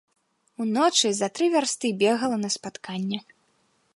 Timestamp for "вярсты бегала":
1.57-2.37